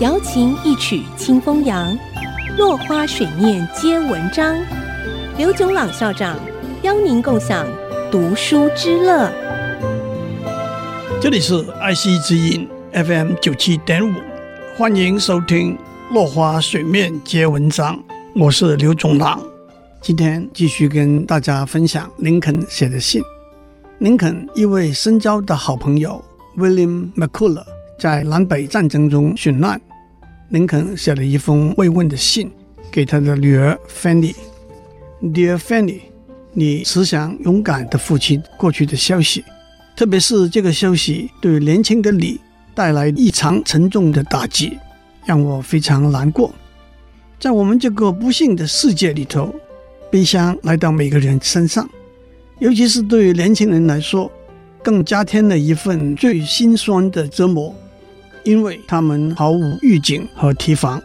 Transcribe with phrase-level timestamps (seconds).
[0.00, 1.98] 瑶琴一曲清风扬，
[2.56, 4.56] 落花水面皆文章。
[5.36, 6.38] 刘炯朗校长
[6.82, 7.66] 邀您共享
[8.08, 9.28] 读书之乐。
[11.20, 14.14] 这里是爱惜之音 FM 九七点五，
[14.76, 15.76] 欢迎收听
[16.14, 17.96] 《落花水面皆文章》，
[18.36, 19.42] 我是刘炯朗。
[20.00, 23.20] 今天继续跟大家分享林肯写的信。
[23.98, 26.24] 林肯一位深交的好朋友
[26.56, 27.66] William McCulloch
[27.98, 29.80] 在南北战争中殉难，
[30.50, 32.50] 林肯写了一封慰问的信
[32.90, 34.34] 给他的女儿 Fanny。
[35.20, 36.00] Dear Fanny，
[36.52, 39.44] 你慈祥勇敢的父亲过去的消息，
[39.94, 42.40] 特别是这个消息对年轻的你
[42.74, 44.78] 带来异常沉重的打击，
[45.26, 46.50] 让我非常难过。
[47.38, 49.54] 在我们这个不幸的世界里头，
[50.10, 51.86] 悲伤来到每个人身上。
[52.58, 54.32] 尤其是对于年轻人来说，
[54.82, 57.74] 更加添了一份最心酸的折磨，
[58.44, 61.02] 因为他们毫无预警和提防。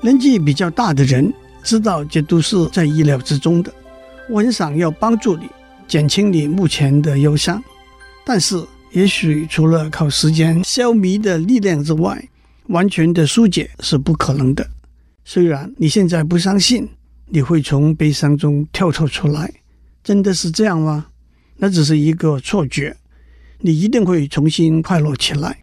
[0.00, 3.72] 年纪比较大的人知道这都是在意料之中的。
[4.28, 5.46] 我很想要帮助你，
[5.88, 7.62] 减轻你目前的忧伤，
[8.24, 12.28] 但是也许除了靠时间消弭的力量之外，
[12.68, 14.68] 完全的纾解是不可能的。
[15.24, 16.88] 虽然你现在不相信
[17.26, 19.52] 你会从悲伤中跳脱出来。
[20.04, 21.06] 真的是这样吗？
[21.56, 22.96] 那只是一个错觉。
[23.58, 25.58] 你一定会重新快乐起来。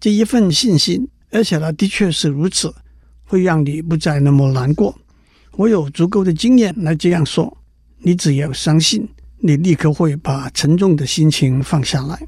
[0.00, 2.74] 这一份信心，而且呢的确是如此，
[3.24, 4.94] 会让你不再那么难过。
[5.52, 7.56] 我有足够的经验来这样说。
[7.98, 12.26] 你只要相信，你立刻会把沉重的心情放下来。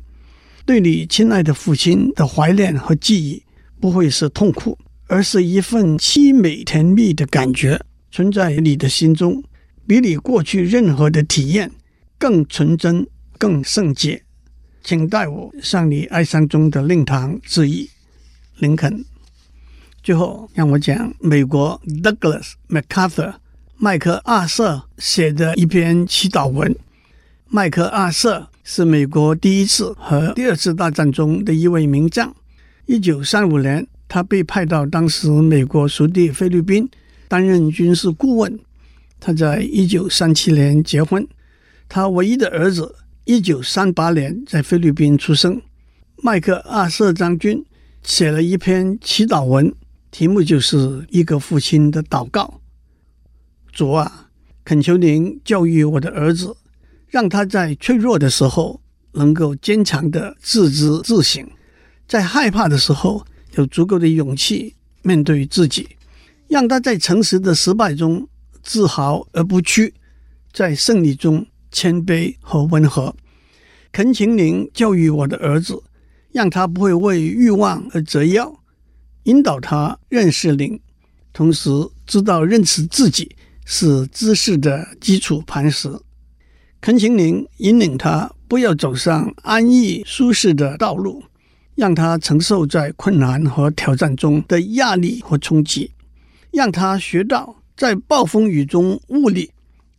[0.64, 3.42] 对你亲爱的父亲的怀念和记忆，
[3.78, 9.42] 不会是痛苦，而是一份凄美甜蜜的感觉，存在你的心中。
[9.86, 11.70] 比你过去任何的体验
[12.18, 13.06] 更纯真、
[13.38, 14.20] 更圣洁，
[14.86, 17.90] 请代我向你哀伤中的令堂致意，
[18.58, 19.04] 林肯。
[20.00, 23.34] 最后，让我讲美国 Douglas MacArthur
[23.78, 26.72] 麦克阿瑟写的一篇祈祷文。
[27.48, 32.32] 麦克阿瑟是美国第一次和第二次大战中的一位名将。
[32.84, 36.88] 一九三五年，他被派到当时美国属地菲律宾
[37.26, 38.56] 担任军事顾问。
[39.18, 41.26] 他在一九三七年结婚，
[41.88, 42.94] 他唯一的儿子
[43.28, 45.60] 一九三八年在菲律宾出生。
[46.22, 47.66] 麦克阿瑟将军
[48.04, 49.74] 写了一篇祈祷文，
[50.12, 52.60] 题目就是一个父亲的祷告：
[53.72, 54.30] 主啊，
[54.64, 56.56] 恳求您教育我的儿子，
[57.08, 58.80] 让他在脆弱的时候
[59.14, 61.44] 能够坚强的自知自省，
[62.06, 63.26] 在害怕的时候
[63.56, 65.88] 有足够的勇气面对自己，
[66.46, 68.28] 让他在诚实的失败中。
[68.62, 69.94] 自豪而不屈，
[70.52, 73.14] 在胜利中谦卑和温和。
[73.92, 75.82] 恳请您教育我的儿子，
[76.32, 78.60] 让他不会为欲望而折腰，
[79.24, 80.80] 引导他认识您，
[81.32, 81.70] 同时
[82.06, 83.34] 知道认识自己
[83.64, 85.90] 是知识的基础磐石。
[86.80, 91.22] 恳请您引领他，不要走上安逸舒适的道路，
[91.74, 95.90] 让他承受在困难和挑战中的压力和冲击，
[96.52, 97.56] 让他学到。
[97.76, 99.50] 在暴风雨中兀立，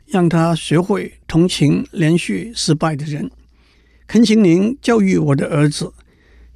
[0.07, 3.29] 让他学会同情连续失败的人。
[4.07, 5.91] 恳请您教育我的儿子，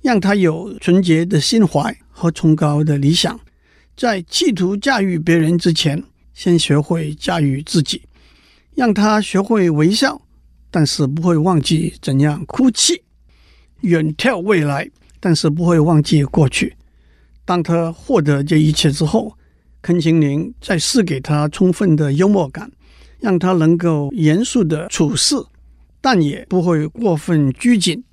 [0.01, 3.39] 让他有纯洁的心怀和崇高的理想，
[3.95, 6.01] 在企图驾驭别人之前，
[6.33, 8.01] 先学会驾驭自己。
[8.73, 10.21] 让他学会微笑，
[10.71, 13.03] 但是不会忘记怎样哭泣；
[13.81, 16.77] 远眺未来，但是不会忘记过去。
[17.43, 19.37] 当他获得这一切之后，
[19.81, 22.71] 恳请您再赐给他充分的幽默感，
[23.21, 25.35] 让他能够严肃的处事，
[26.01, 28.03] 但也不会过分拘谨，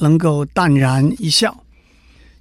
[0.00, 1.62] 能够淡然一笑。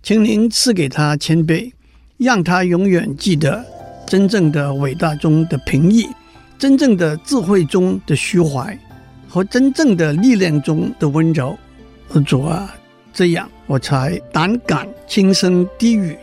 [0.04, 1.72] 请您赐给他谦卑，
[2.18, 3.64] 让他永远记得
[4.06, 6.08] 真正的伟大中的平易，
[6.58, 8.78] 真正的智慧中的虚怀，
[9.28, 11.58] 和真正的力量中的温柔。
[12.26, 12.74] 主啊，
[13.14, 16.16] 这样我才胆敢轻声低语，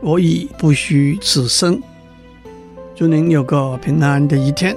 [0.00, 1.80] 我已不虚此生。
[2.96, 4.76] 祝您有个平安的一天，